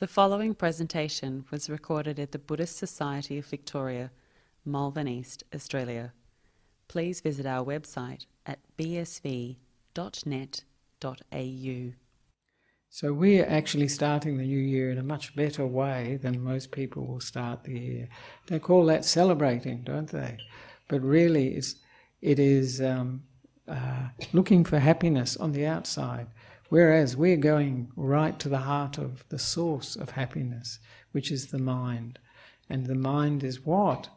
[0.00, 4.12] The following presentation was recorded at the Buddhist Society of Victoria,
[4.64, 6.12] Malvern East, Australia.
[6.86, 9.56] Please visit our website at bsv.net.au.
[12.90, 17.04] So we're actually starting the new year in a much better way than most people
[17.04, 18.08] will start the year.
[18.46, 20.38] They call that celebrating, don't they?
[20.86, 21.74] But really, it's
[22.22, 23.24] it is um,
[23.66, 26.28] uh, looking for happiness on the outside,
[26.68, 30.78] whereas we're going right to the heart of the source of happiness,
[31.12, 32.18] which is the mind,
[32.68, 34.08] and the mind is what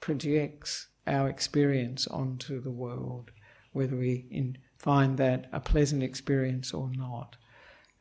[0.00, 3.30] projects our experience onto the world,
[3.72, 7.36] whether we in, find that a pleasant experience or not.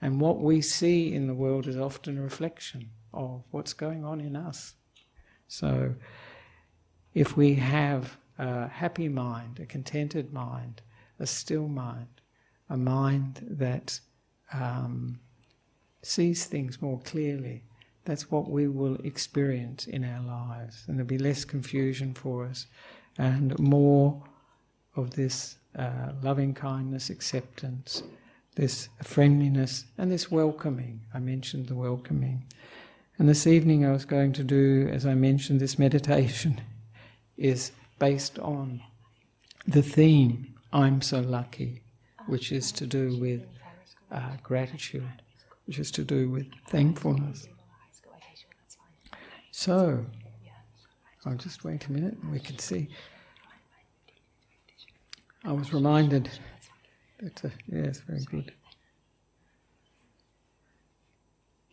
[0.01, 4.21] And what we see in the world is often a reflection of what's going on
[4.21, 4.75] in us.
[5.47, 5.95] So,
[7.13, 10.81] if we have a happy mind, a contented mind,
[11.19, 12.18] a still mind,
[12.69, 13.99] a mind that
[14.53, 15.19] um,
[16.01, 17.63] sees things more clearly,
[18.05, 20.83] that's what we will experience in our lives.
[20.87, 22.65] And there'll be less confusion for us
[23.17, 24.23] and more
[24.95, 28.03] of this uh, loving kindness, acceptance,
[28.55, 31.01] this friendliness, and this welcoming.
[31.13, 32.45] I mentioned the welcoming.
[33.17, 36.61] And this evening I was going to do, as I mentioned, this meditation
[37.37, 38.81] is based on
[39.67, 41.81] the theme, I'm so lucky,
[42.29, 43.41] which is to do with
[44.11, 45.21] uh, gratitude,
[45.65, 47.47] which is to do with thankfulness.
[49.51, 50.05] So,
[51.25, 52.89] I'll just wait a minute and we can see.
[55.43, 56.29] I was reminded
[57.19, 58.53] that, uh, yes, very good.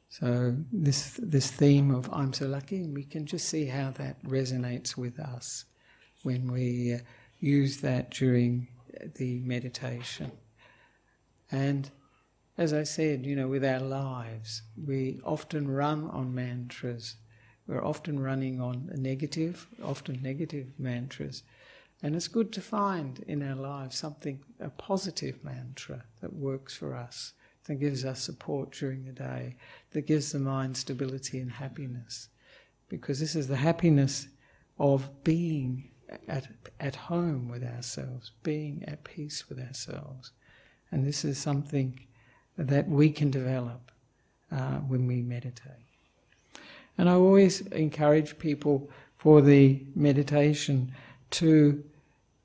[0.08, 4.96] So this this theme of I'm so lucky, we can just see how that resonates
[4.96, 5.66] with us
[6.22, 6.98] when we uh,
[7.38, 8.68] use that during
[9.16, 10.32] the meditation.
[11.50, 11.90] And
[12.58, 17.16] as I said, you know, with our lives, we often run on mantras.
[17.66, 21.42] We're often running on negative, often negative mantras.
[22.02, 26.94] And it's good to find in our lives something, a positive mantra that works for
[26.94, 27.32] us,
[27.64, 29.56] that gives us support during the day,
[29.92, 32.28] that gives the mind stability and happiness.
[32.88, 34.28] Because this is the happiness
[34.78, 35.90] of being
[36.28, 40.32] at, at home with ourselves, being at peace with ourselves.
[40.90, 41.98] And this is something
[42.56, 43.90] that we can develop
[44.50, 45.72] uh, when we meditate.
[46.98, 50.92] And I always encourage people for the meditation
[51.30, 51.82] to,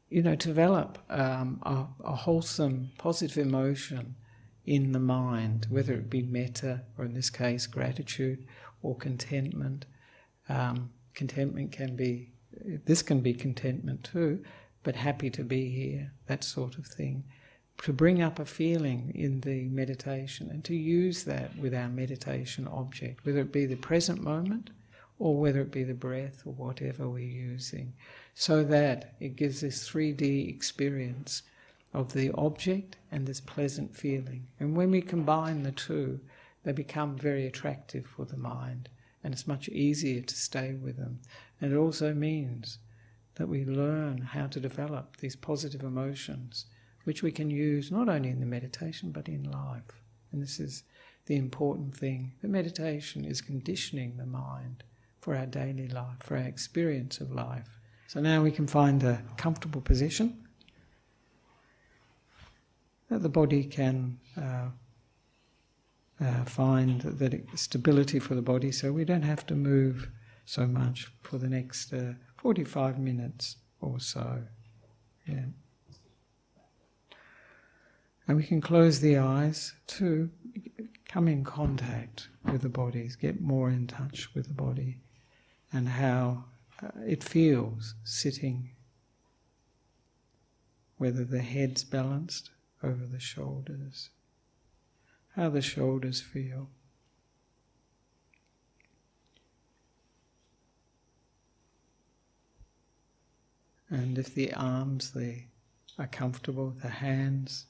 [0.09, 4.15] you know, develop um, a, a, wholesome, positive emotion
[4.65, 8.45] in the mind, whether it be metta, or in this case, gratitude,
[8.81, 9.85] or contentment.
[10.49, 12.31] Um, contentment can be,
[12.85, 14.43] this can be contentment too,
[14.83, 17.23] but happy to be here, that sort of thing.
[17.81, 22.67] To bring up a feeling in the meditation and to use that with our meditation
[22.67, 24.69] object, whether it be the present moment
[25.17, 27.93] or whether it be the breath or whatever we're using,
[28.35, 31.41] so that it gives this 3D experience
[31.93, 34.47] of the object and this pleasant feeling.
[34.59, 36.19] And when we combine the two,
[36.63, 38.89] they become very attractive for the mind,
[39.23, 41.19] and it's much easier to stay with them.
[41.59, 42.77] And it also means
[43.35, 46.65] that we learn how to develop these positive emotions,
[47.03, 50.01] which we can use not only in the meditation but in life.
[50.31, 50.83] And this is
[51.25, 52.33] the important thing.
[52.41, 54.83] The meditation is conditioning the mind
[55.19, 57.79] for our daily life, for our experience of life.
[58.07, 60.47] So now we can find a comfortable position
[63.09, 64.69] that the body can uh,
[66.19, 70.09] uh, find that stability for the body, so we don't have to move
[70.45, 74.43] so much for the next uh, 45 minutes or so.
[75.27, 75.45] Yeah.
[78.31, 80.29] And we can close the eyes to
[81.05, 84.99] come in contact with the bodies, get more in touch with the body
[85.73, 86.45] and how
[86.81, 88.69] uh, it feels sitting,
[90.97, 94.11] whether the head's balanced over the shoulders,
[95.35, 96.69] how the shoulders feel.
[103.89, 105.47] And if the arms they
[105.99, 107.65] are comfortable, the hands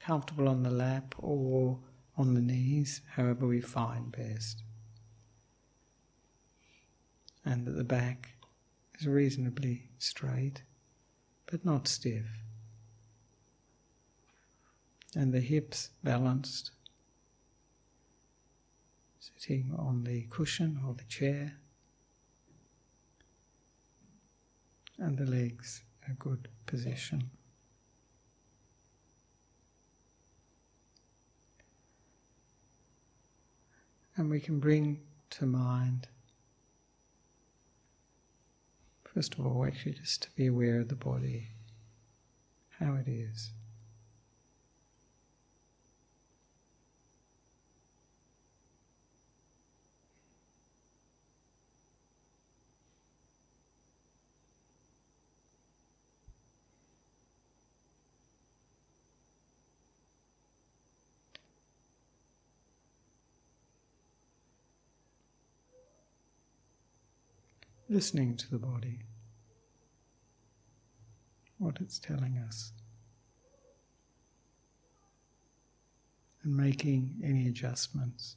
[0.00, 1.78] comfortable on the lap or
[2.16, 4.62] on the knees, however we find best.
[7.44, 8.30] And that the back
[8.98, 10.62] is reasonably straight,
[11.46, 12.26] but not stiff
[15.14, 16.70] and the hips balanced,
[19.18, 21.54] sitting on the cushion or the chair,
[24.98, 27.30] and the legs a good position.
[34.18, 34.98] And we can bring
[35.30, 36.08] to mind,
[39.04, 41.50] first of all, actually just to be aware of the body,
[42.80, 43.52] how it is.
[67.88, 69.00] Listening to the body,
[71.58, 72.72] what it's telling us,
[76.42, 78.36] and making any adjustments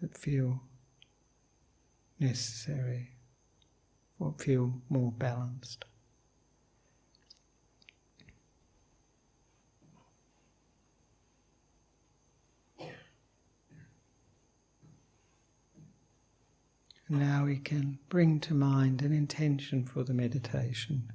[0.00, 0.62] that feel
[2.20, 3.10] necessary
[4.18, 5.84] or feel more balanced.
[17.14, 21.12] Now we can bring to mind an intention for the meditation.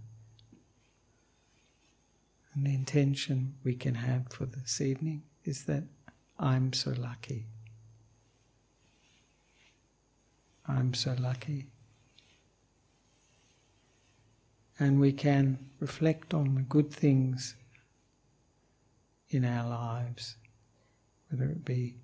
[2.54, 5.84] And the intention we can have for this evening is that
[6.40, 7.48] I'm so lucky.
[10.66, 11.68] I'm so lucky.
[14.80, 17.58] And we can reflect on the good things
[19.28, 20.38] in our lives,
[21.30, 21.98] whether it be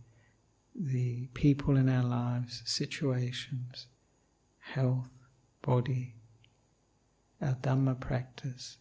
[0.77, 3.87] the people in our lives, situations,
[4.59, 5.09] health,
[5.61, 6.15] body,
[7.41, 8.77] our Dhamma practice,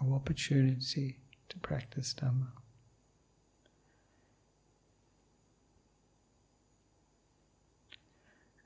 [0.00, 1.18] our opportunity
[1.48, 2.48] to practice Dhamma.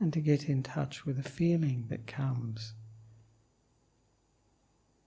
[0.01, 2.75] And to get in touch with a feeling that comes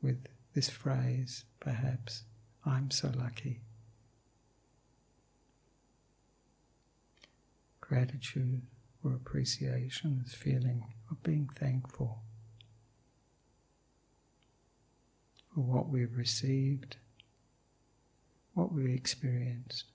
[0.01, 0.25] with
[0.55, 2.23] this phrase, perhaps,
[2.65, 3.61] I'm so lucky.
[7.87, 8.61] Gratitude
[9.03, 12.23] or appreciation, this feeling of being thankful
[15.53, 16.97] for what we've received,
[18.53, 19.85] what we've experienced.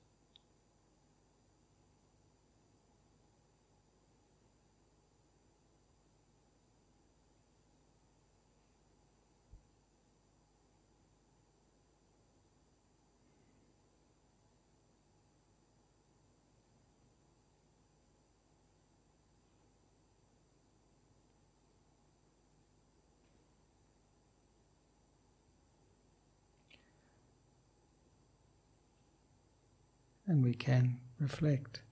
[30.33, 31.83] And we can reflect.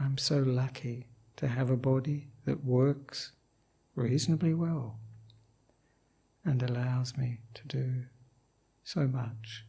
[0.00, 1.06] I'm so lucky
[1.36, 3.30] to have a body that works
[3.94, 4.98] reasonably well
[6.44, 8.02] and allows me to do
[8.82, 9.64] so much.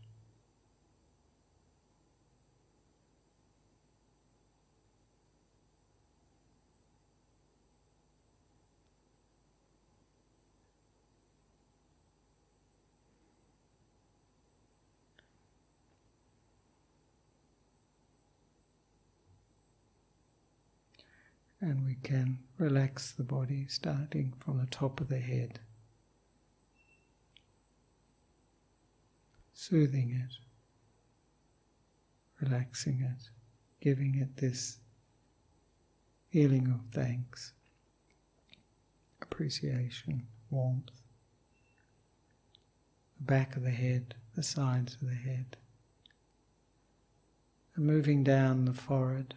[21.60, 25.60] And we can relax the body starting from the top of the head,
[29.54, 30.38] soothing it,
[32.46, 33.30] relaxing it,
[33.82, 34.78] giving it this
[36.32, 37.54] feeling of thanks,
[39.22, 40.92] appreciation, warmth.
[43.18, 45.58] The back of the head, the sides of the head,
[47.76, 49.34] and moving down the forehead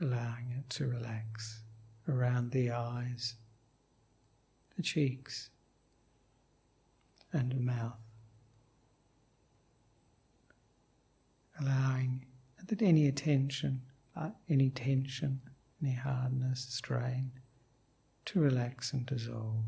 [0.00, 1.62] allowing it to relax
[2.08, 3.36] around the eyes,
[4.76, 5.50] the cheeks,
[7.32, 7.98] and the mouth.
[11.60, 12.26] Allowing
[12.66, 13.82] that any attention,
[14.16, 15.40] uh, any tension,
[15.82, 17.30] any hardness, strain,
[18.24, 19.64] to relax and dissolve.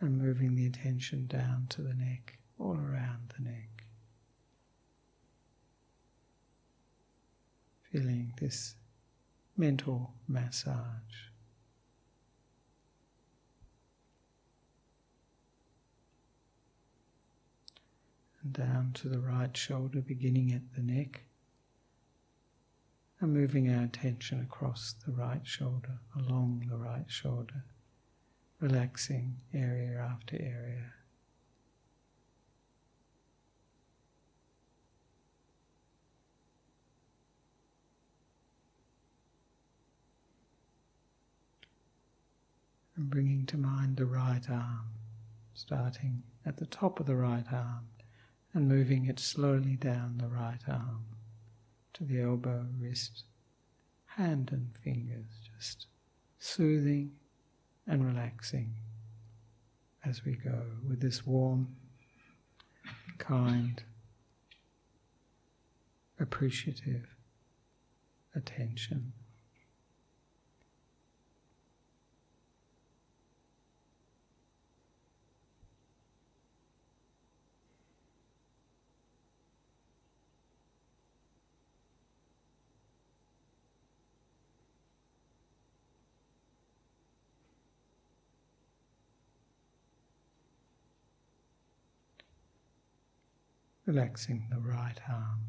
[0.00, 3.84] And moving the attention down to the neck all around the neck.
[7.90, 8.74] Feeling this
[9.56, 10.76] mental massage.
[18.42, 21.22] And down to the right shoulder, beginning at the neck,
[23.20, 27.64] and moving our attention across the right shoulder, along the right shoulder,
[28.60, 30.92] relaxing area after area.
[43.00, 44.90] And bringing to mind the right arm,
[45.54, 47.88] starting at the top of the right arm
[48.52, 51.06] and moving it slowly down the right arm
[51.94, 53.24] to the elbow, wrist,
[54.04, 55.24] hand, and fingers,
[55.56, 55.86] just
[56.38, 57.12] soothing
[57.86, 58.74] and relaxing
[60.04, 61.74] as we go with this warm,
[63.16, 63.82] kind,
[66.18, 67.06] appreciative
[68.34, 69.14] attention.
[93.90, 95.40] Relaxing the right arm,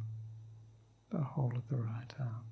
[1.12, 2.46] the whole of the right arm.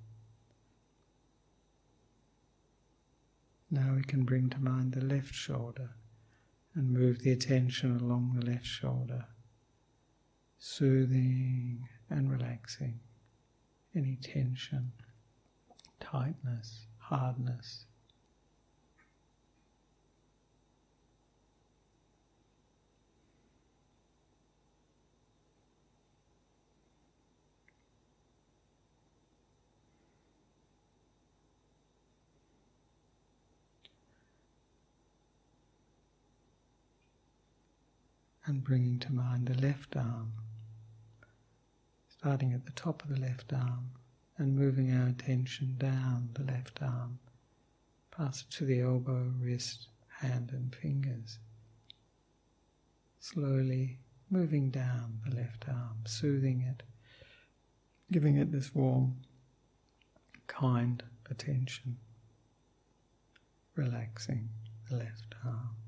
[3.72, 5.89] Now we can bring to mind the left shoulder
[6.75, 9.25] and move the attention along the left shoulder,
[10.60, 13.00] soothing and relaxing
[13.96, 14.91] any tension,
[16.00, 17.86] tightness, hardness.
[38.50, 40.34] And bringing to mind the left arm,
[42.10, 43.91] starting at the top of the left arm
[44.39, 47.20] and moving our attention down the left arm,
[48.10, 49.88] past to the elbow, wrist,
[50.20, 51.38] hand, and fingers.
[53.20, 54.00] Slowly
[54.32, 56.82] moving down the left arm, soothing it,
[58.12, 59.18] giving it this warm,
[60.48, 61.98] kind attention,
[63.75, 64.50] relaxing
[64.89, 65.78] the left arm.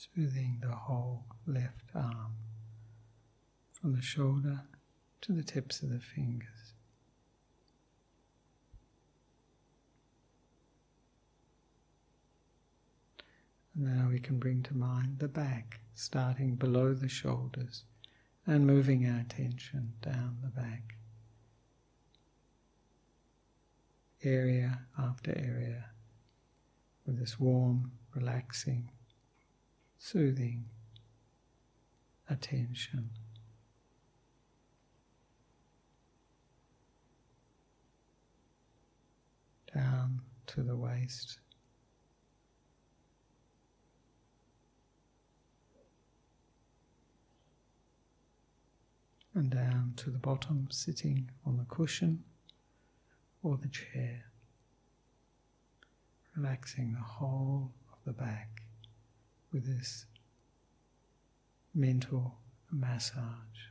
[0.00, 2.34] Soothing the whole left arm
[3.70, 4.62] from the shoulder
[5.20, 6.72] to the tips of the fingers.
[13.74, 17.84] And now we can bring to mind the back, starting below the shoulders
[18.46, 20.94] and moving our attention down the back,
[24.24, 25.90] area after area,
[27.04, 28.90] with this warm, relaxing
[30.00, 30.64] soothing
[32.28, 33.10] attention.
[39.72, 41.38] Down to the waist.
[49.34, 52.24] And down to the bottom, sitting on the cushion
[53.42, 54.24] or the chair,
[56.34, 58.59] relaxing the whole of the back
[59.52, 60.06] with this
[61.74, 62.38] mental
[62.70, 63.69] massage.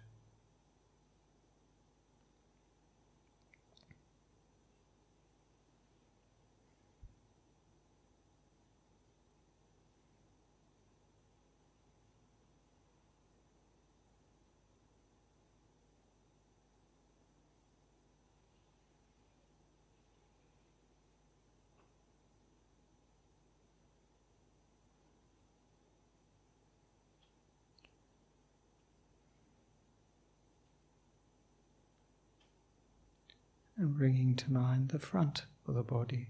[33.79, 36.27] And bringing to mind the front of the body,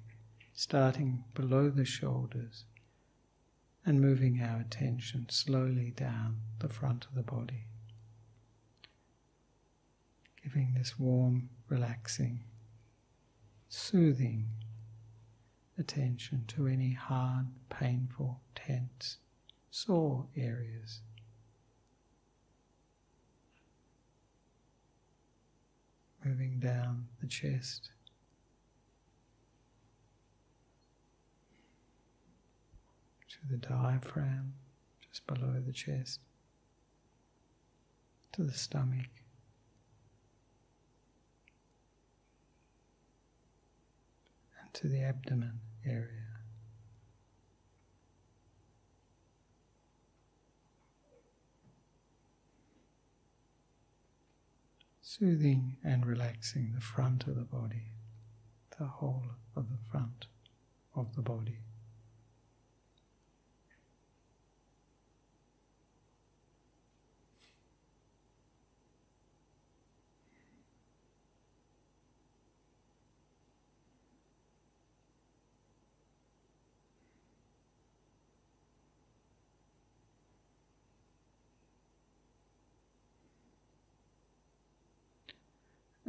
[0.53, 2.65] starting below the shoulders
[3.83, 7.65] and moving our attention slowly down the front of the body.
[10.43, 12.43] Giving this warm, relaxing,
[13.67, 14.45] soothing
[15.79, 19.17] attention to any hard, painful, tense,
[19.71, 21.01] sore areas.
[26.29, 27.89] Moving down the chest.
[33.29, 34.53] To the diaphragm,
[35.07, 36.19] just below the chest,
[38.33, 39.09] to the stomach,
[44.61, 46.18] and to the abdomen area.
[55.09, 57.93] Soothing and relaxing the front of the body,
[58.77, 59.23] the whole
[59.55, 60.27] of the front
[60.95, 61.57] of the body.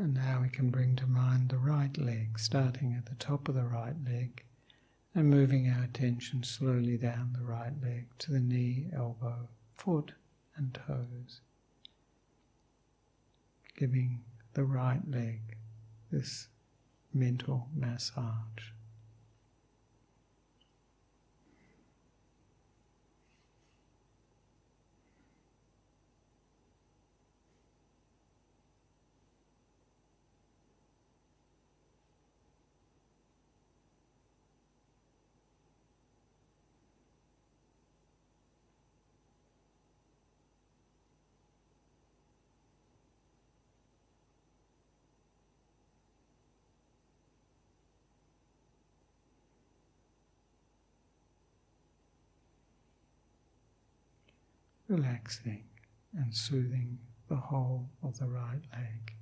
[0.01, 3.55] And now we can bring to mind the right leg, starting at the top of
[3.55, 4.43] the right leg
[5.15, 10.13] and moving our attention slowly down the right leg to the knee, elbow, foot,
[10.57, 11.43] and toes.
[13.77, 15.59] Giving the right leg
[16.11, 16.49] this
[17.13, 18.71] mental massage.
[54.91, 55.63] Relaxing
[56.15, 59.15] and soothing the whole of the right leg.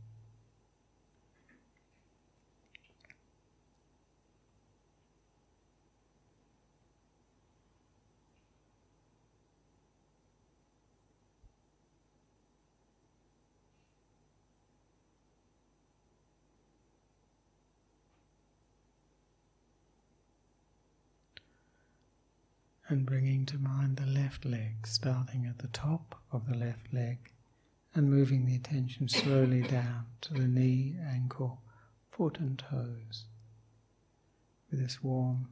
[22.89, 27.19] And bringing to mind the left leg, starting at the top of the left leg
[27.95, 31.61] and moving the attention slowly down to the knee, ankle,
[32.11, 33.25] foot, and toes
[34.71, 35.49] with this warm,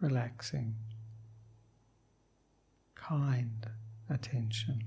[0.00, 0.74] relaxing,
[2.94, 3.66] kind
[4.08, 4.84] attention.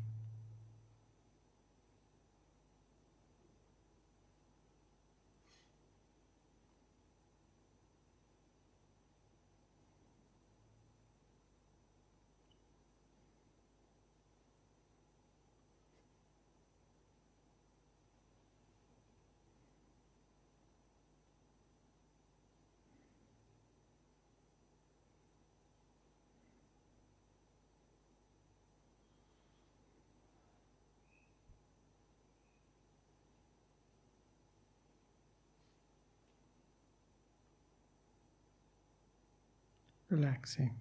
[40.14, 40.76] Relaxing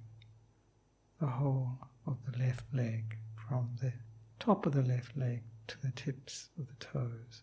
[1.19, 3.17] the whole of the left leg
[3.49, 3.93] from the
[4.39, 7.43] top of the left leg to the tips of the toes,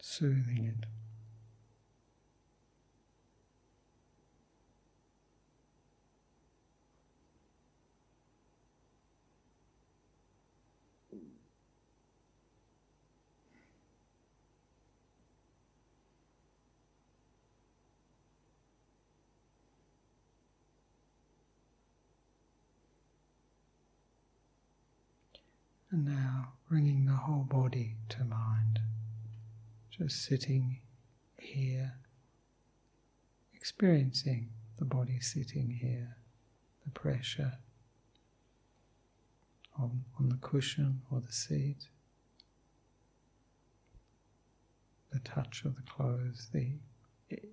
[0.00, 0.86] soothing it.
[25.90, 28.80] And now bringing the whole body to mind,
[29.90, 30.80] just sitting
[31.38, 31.94] here,
[33.54, 36.16] experiencing the body sitting here,
[36.84, 37.54] the pressure
[39.78, 41.88] on, on the cushion or the seat,
[45.12, 46.72] the touch of the clothes, the,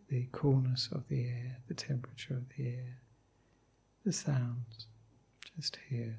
[0.10, 2.98] the coolness of the air, the temperature of the air,
[4.06, 4.88] the sounds,
[5.56, 6.18] just here.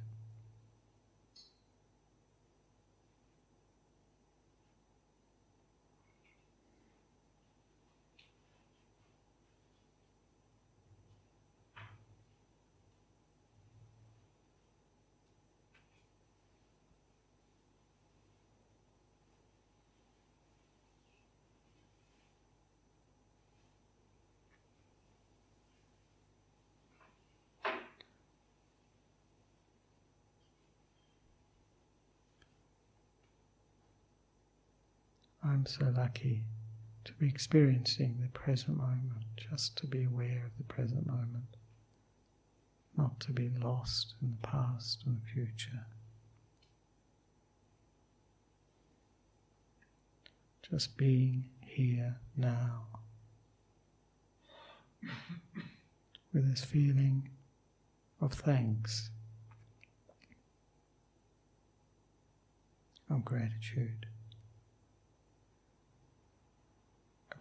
[35.56, 36.44] I'm so lucky
[37.06, 41.56] to be experiencing the present moment, just to be aware of the present moment,
[42.94, 45.86] not to be lost in the past and the future.
[50.70, 52.88] Just being here now
[56.34, 57.30] with this feeling
[58.20, 59.08] of thanks,
[63.08, 64.04] of gratitude.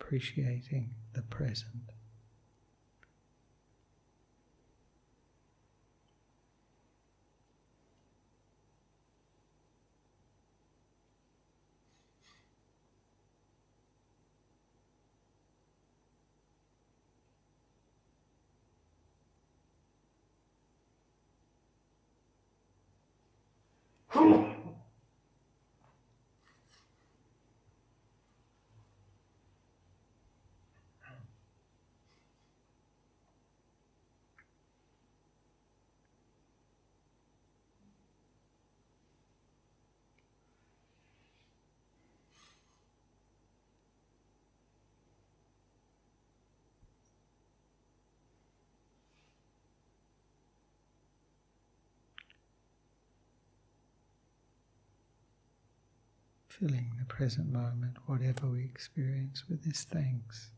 [0.06, 1.82] Appreciating the present.
[56.60, 60.52] Filling the present moment, whatever we experience with this thanks.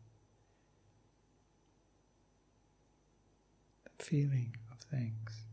[3.97, 5.46] The feeling of thanks.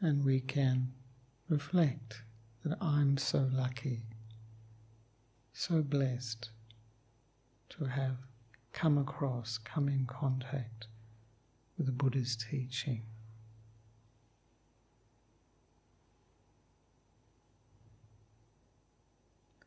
[0.00, 0.92] And we can
[1.48, 2.22] reflect
[2.64, 4.02] that I'm so lucky,
[5.52, 6.50] so blessed
[7.70, 8.16] to have
[8.72, 10.86] come across, come in contact
[11.76, 13.02] with the Buddha's teaching.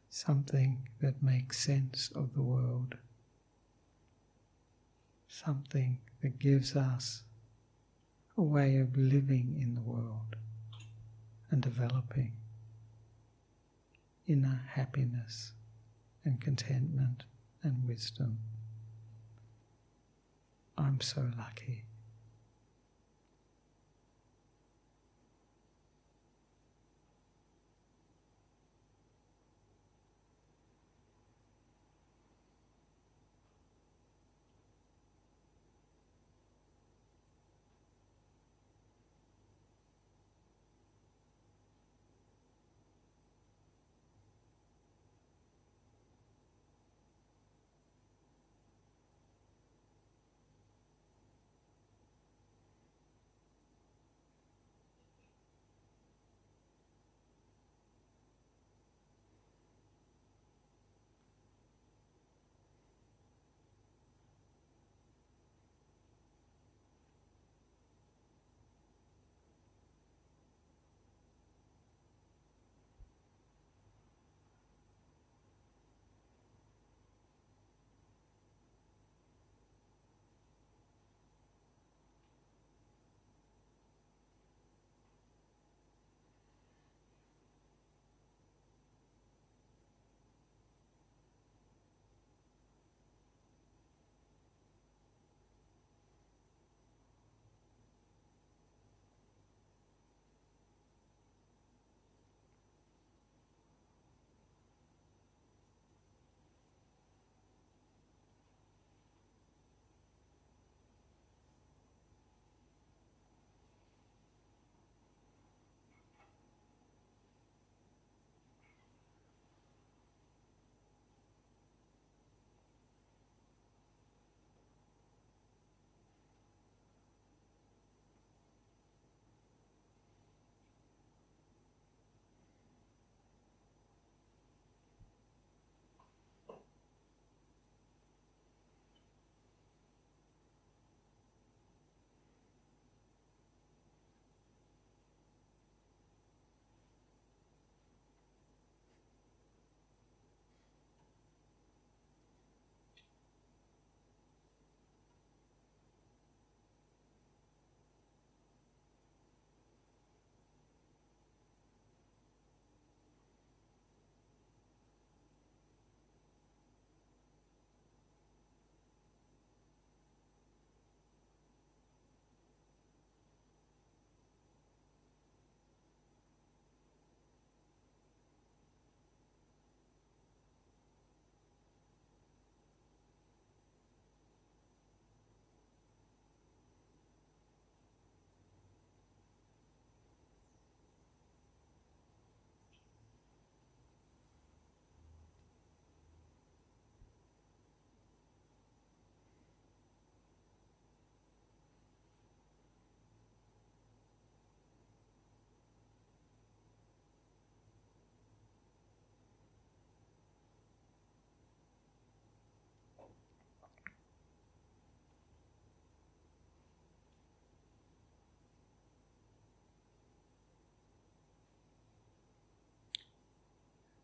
[0.09, 2.95] Something that makes sense of the world,
[5.27, 7.23] something that gives us
[8.41, 10.35] a way of living in the world
[11.51, 12.33] and developing
[14.25, 15.51] inner happiness
[16.25, 17.23] and contentment
[17.61, 18.39] and wisdom.
[20.75, 21.83] I'm so lucky.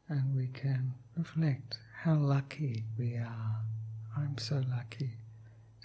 [0.10, 3.62] And we can reflect how lucky we are.
[4.16, 5.12] I'm so lucky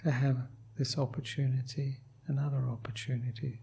[0.03, 0.37] to have
[0.77, 3.61] this opportunity and other opportunity,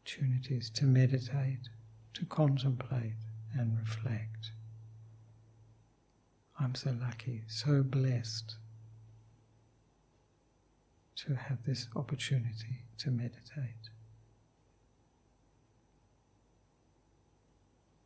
[0.00, 1.68] opportunities to meditate,
[2.14, 3.14] to contemplate
[3.54, 4.52] and reflect.
[6.58, 8.54] I'm so lucky, so blessed
[11.16, 13.90] to have this opportunity to meditate,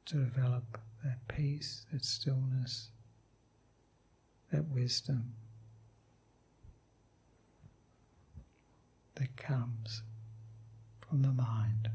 [0.06, 2.90] to develop that peace, that stillness,
[4.52, 5.34] that wisdom
[9.16, 10.02] that comes
[11.00, 11.88] from the mind.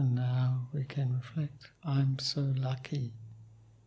[0.00, 3.12] And now we can reflect I'm so lucky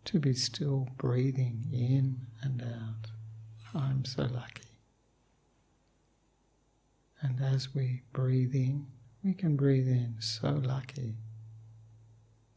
[0.06, 3.10] to be still breathing in and out.
[3.73, 4.78] I'm so lucky.
[7.19, 8.86] And as we breathe in,
[9.23, 11.15] we can breathe in so lucky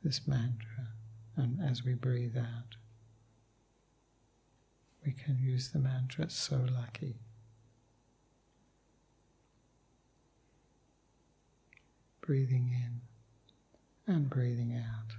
[0.05, 0.89] this mantra.
[1.35, 2.77] And as we breathe out,
[5.03, 7.17] we can use the mantra so lucky.
[12.21, 13.06] Breathing in
[14.07, 15.15] and breathing out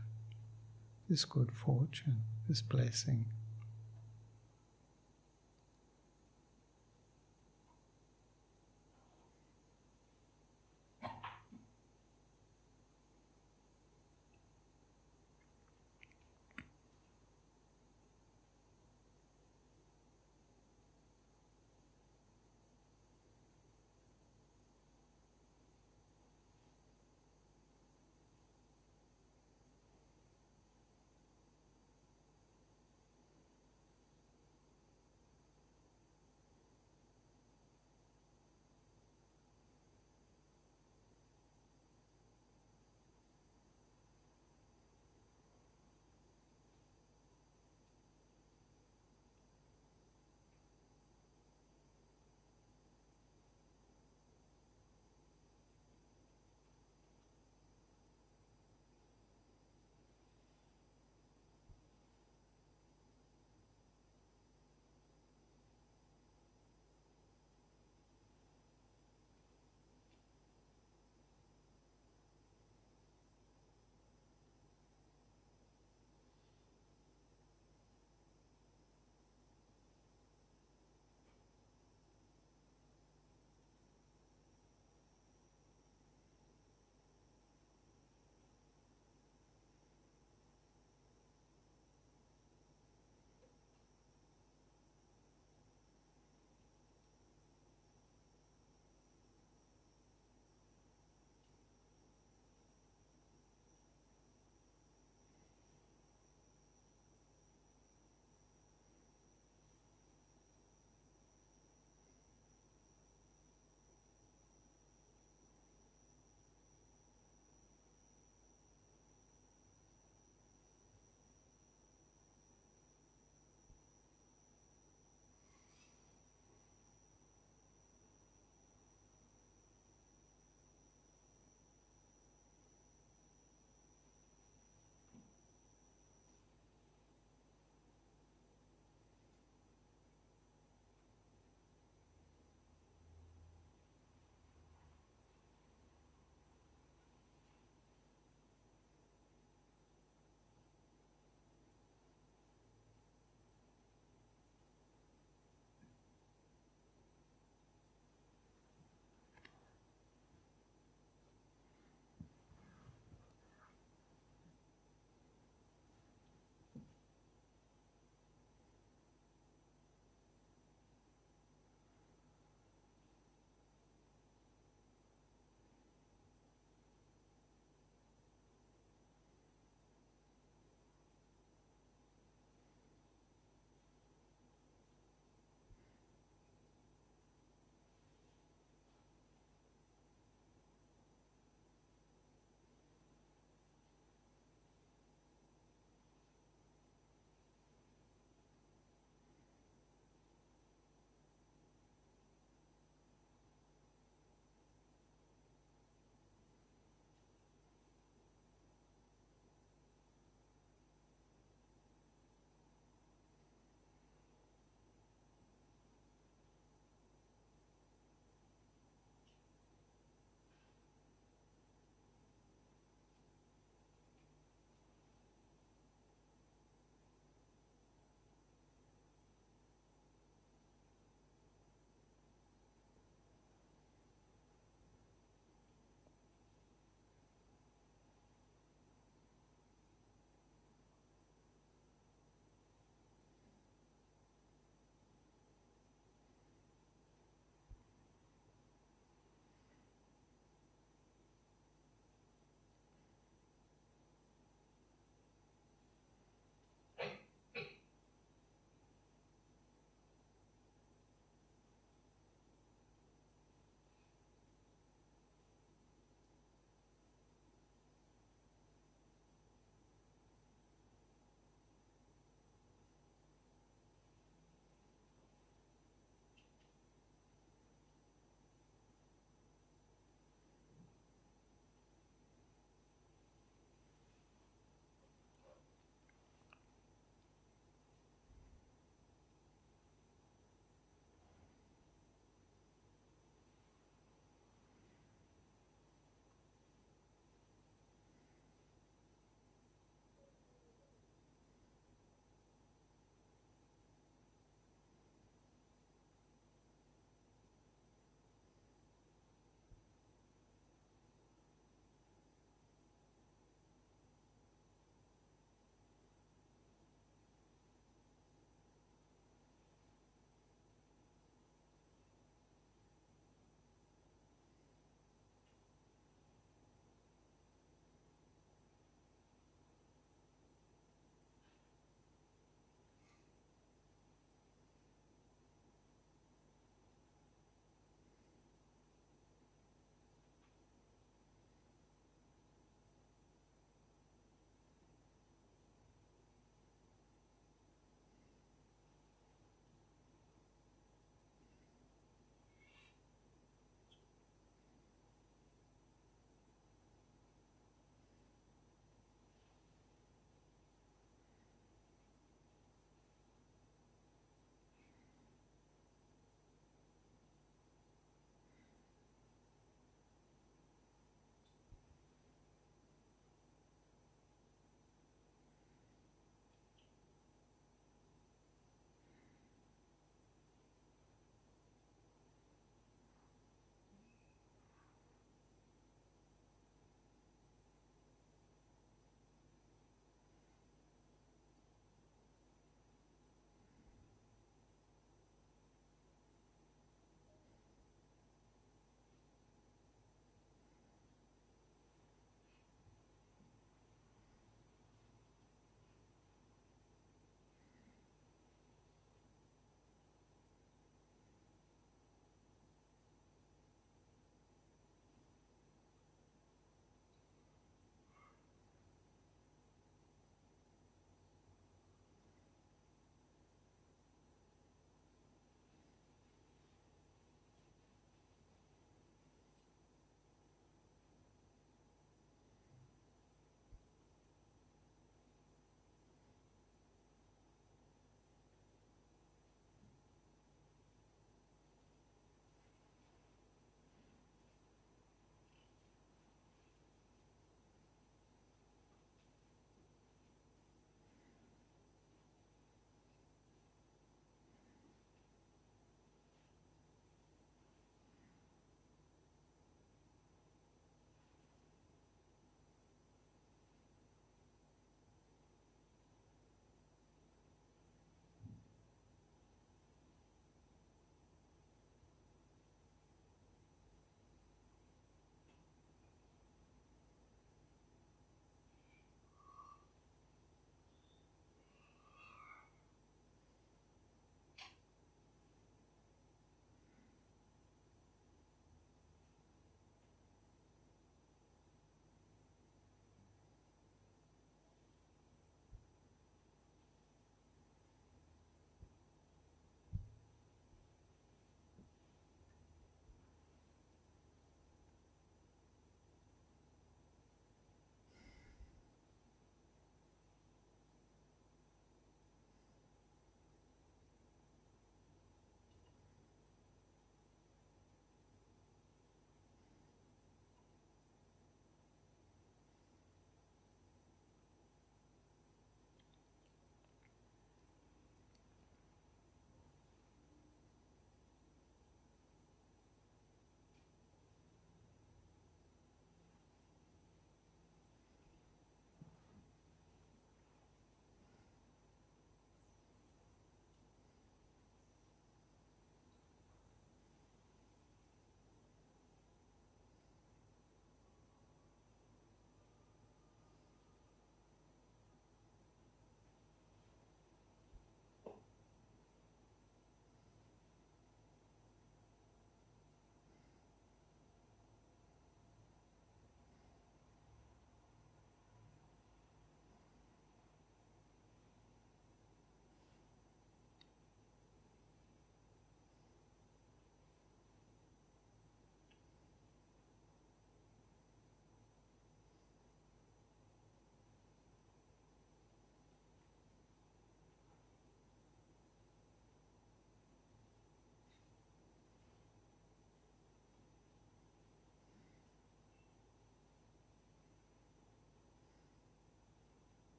[1.09, 3.25] this good fortune, this blessing.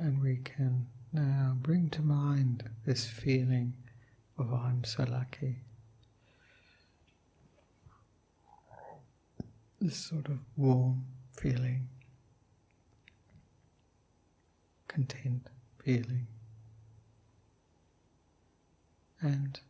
[0.00, 3.74] And we can now bring to mind this feeling
[4.38, 5.56] of I'm so lucky.
[9.78, 11.04] This sort of warm
[11.36, 11.86] feeling,
[14.88, 15.48] content
[15.84, 16.26] feeling.
[19.20, 19.60] And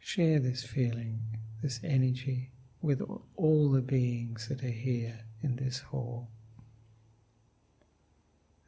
[0.00, 1.20] share this feeling,
[1.62, 2.50] this energy
[2.82, 3.00] with
[3.36, 6.28] all the beings that are here in this hall,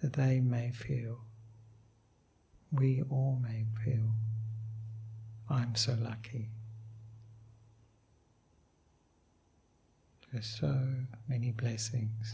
[0.01, 1.21] that they may feel,
[2.73, 4.11] we all may feel,
[5.49, 6.51] I'm so lucky.
[10.33, 10.81] There's so
[11.29, 12.33] many blessings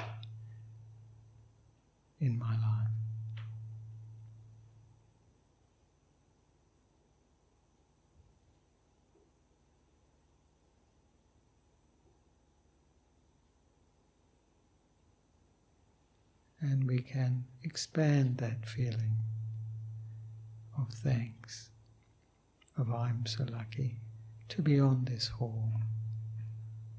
[2.20, 3.01] in my life.
[16.62, 19.18] And we can expand that feeling
[20.78, 21.70] of thanks,
[22.78, 24.00] of I'm so lucky
[24.48, 25.80] to be on this hall,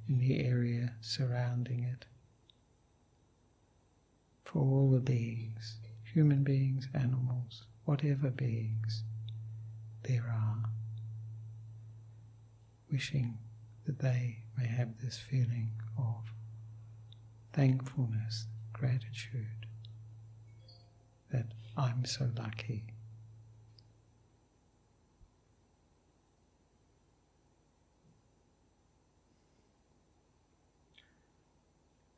[0.07, 2.05] in the area surrounding it,
[4.43, 5.77] for all the beings,
[6.13, 9.03] human beings, animals, whatever beings
[10.03, 10.69] there are,
[12.91, 13.37] wishing
[13.85, 16.33] that they may have this feeling of
[17.53, 19.67] thankfulness gratitude
[21.31, 21.45] that
[21.77, 22.85] I'm so lucky.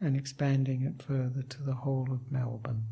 [0.02, 2.86] And expanding it further to the whole of Melbourne.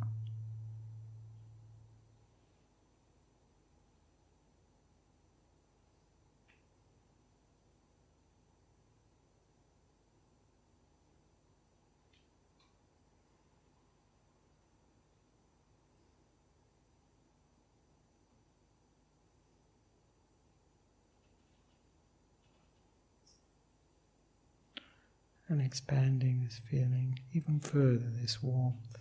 [25.54, 28.96] And expanding this feeling even further, this warmth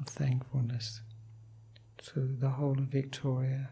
[0.00, 1.02] of thankfulness
[1.98, 3.68] to the whole of Victoria,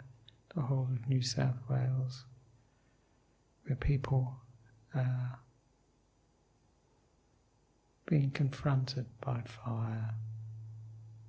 [0.55, 2.27] the whole of New South Wales,
[3.65, 4.37] where people
[4.95, 5.39] are
[8.07, 10.15] being confronted by fire,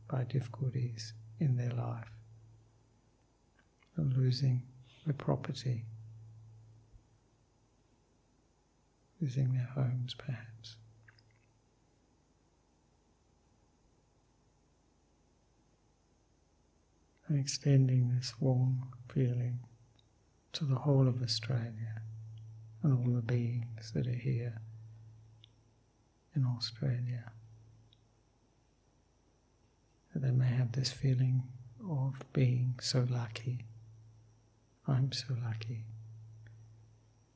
[0.10, 2.12] by difficulties in their life,
[3.96, 4.64] and losing
[5.06, 5.86] their property.
[9.22, 10.76] Losing their homes perhaps.
[17.28, 19.60] And extending this warm feeling
[20.54, 22.02] to the whole of Australia
[22.84, 24.62] and all the beings that are here
[26.36, 27.32] in Australia.
[30.14, 31.44] That they may have this feeling
[31.90, 33.66] of being so lucky.
[34.88, 35.86] I'm so lucky.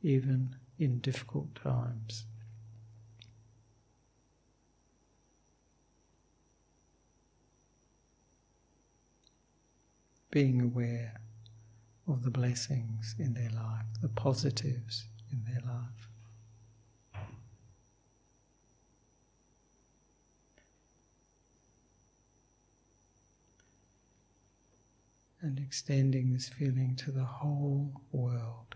[0.01, 2.23] Even in difficult times.
[10.31, 11.19] Being aware
[12.07, 16.07] of the blessings in their life, the positives in their life.
[25.41, 28.75] And extending this feeling to the whole world.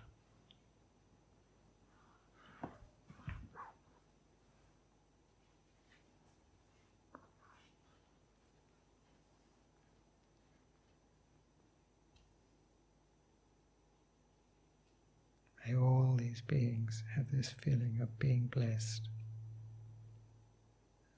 [15.66, 19.08] May all these beings have this feeling of being blessed,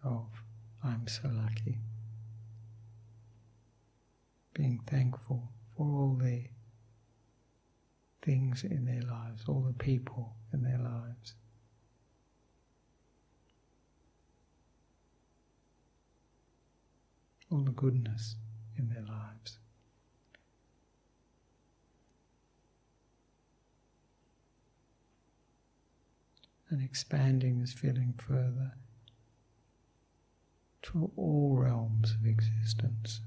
[0.04, 0.28] of
[0.84, 1.80] I'm so lucky,
[4.54, 6.44] being thankful for all the
[8.22, 11.34] things in their lives, all the people in their lives.
[17.52, 18.36] All the goodness
[18.78, 19.60] in their lives.
[26.70, 28.74] And expanding this feeling further
[30.82, 33.22] to all realms of existence.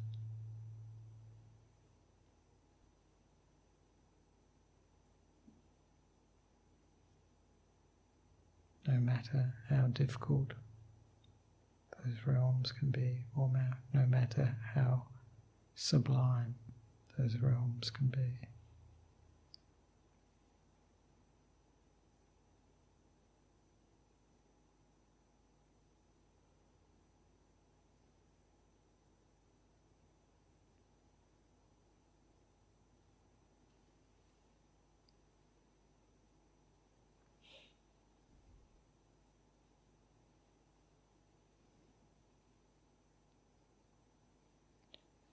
[8.86, 10.55] No matter how difficult
[12.05, 13.51] those realms can be, or
[13.93, 15.03] no matter how
[15.74, 16.55] sublime
[17.18, 18.49] those realms can be.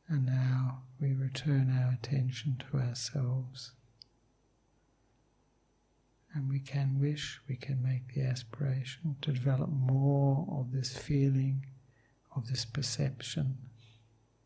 [0.07, 3.73] And now we return our attention to ourselves.
[6.33, 11.67] And we can wish, we can make the aspiration to develop more of this feeling,
[12.35, 13.57] of this perception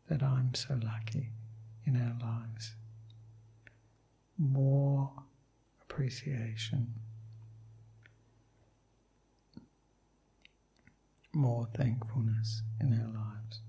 [0.08, 1.30] that I'm so lucky
[1.86, 2.74] in our lives.
[4.38, 5.10] More
[5.80, 6.92] appreciation,
[11.32, 13.60] more thankfulness in our lives.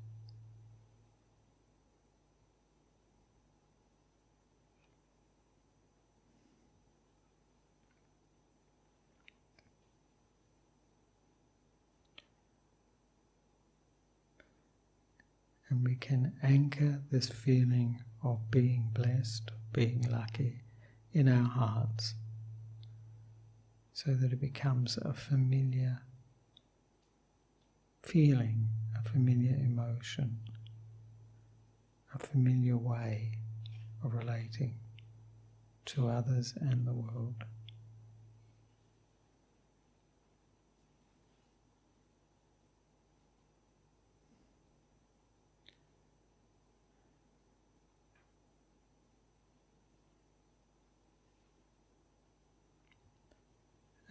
[15.72, 20.64] And we can anchor this feeling of being blessed, being lucky
[21.14, 22.16] in our hearts
[23.94, 26.02] so that it becomes a familiar
[28.04, 28.68] feeling,
[29.00, 30.40] a familiar emotion,
[32.14, 33.32] a familiar way
[34.04, 34.76] of relating
[35.86, 37.46] to others and the world.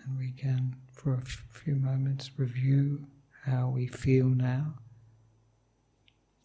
[0.04, 3.06] And we can, for a few moments, review
[3.44, 4.74] how we feel now.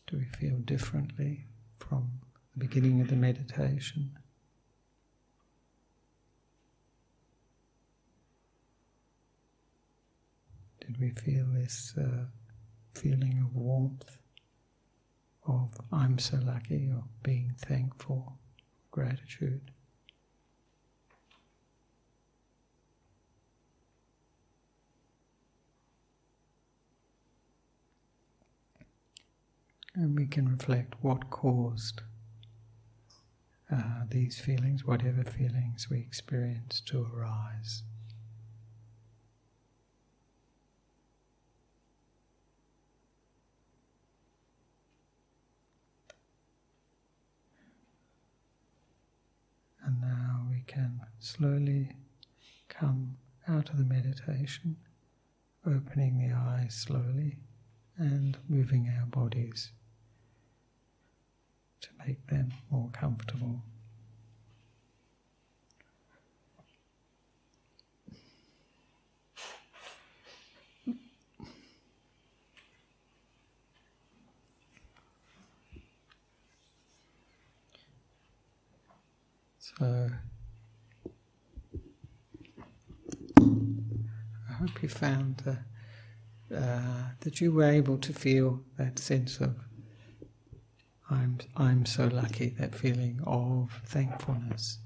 [0.08, 1.46] Do we feel differently
[1.78, 2.10] from
[2.54, 4.12] the beginning of the meditation?
[10.86, 12.26] Did we feel this uh,
[12.94, 14.18] feeling of warmth,
[15.48, 18.38] of I'm so lucky, of being thankful,
[18.92, 19.72] gratitude?
[29.96, 32.02] And we can reflect what caused
[33.72, 37.84] uh, these feelings, whatever feelings we experience, to arise.
[49.86, 51.96] And now we can slowly
[52.68, 53.16] come
[53.48, 54.76] out of the meditation,
[55.66, 57.38] opening the eyes slowly
[57.98, 59.72] and moving our bodies
[61.86, 63.62] to make them more comfortable.
[79.60, 80.10] So,
[83.40, 89.65] I hope you found uh, uh, that you were able to feel that sense of
[91.10, 94.80] I'm I'm so lucky, that feeling of thankfulness,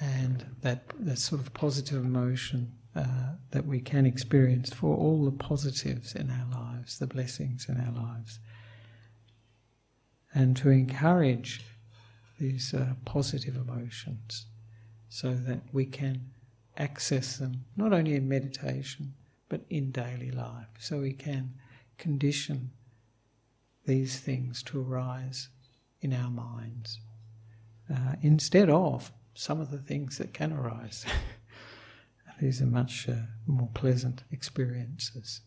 [0.00, 5.32] and that that sort of positive emotion uh, that we can experience for all the
[5.32, 8.38] positives in our lives, the blessings in our lives,
[10.34, 11.64] and to encourage
[12.38, 14.46] these uh, positive emotions
[15.08, 16.30] so that we can
[16.76, 19.14] access them not only in meditation
[19.48, 21.52] but in daily life, so we can
[21.98, 22.70] condition
[23.86, 25.48] these things to arise
[26.00, 27.00] in our minds
[27.92, 31.04] uh, instead of some of the things that can arise.
[32.40, 33.14] these are much uh,
[33.46, 35.40] more pleasant experiences.